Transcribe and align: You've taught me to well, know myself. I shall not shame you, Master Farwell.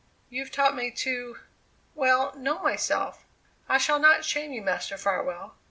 You've 0.31 0.49
taught 0.49 0.75
me 0.75 0.89
to 0.89 1.37
well, 1.93 2.33
know 2.35 2.57
myself. 2.63 3.23
I 3.69 3.77
shall 3.77 3.99
not 3.99 4.25
shame 4.25 4.51
you, 4.51 4.63
Master 4.63 4.97
Farwell. 4.97 5.53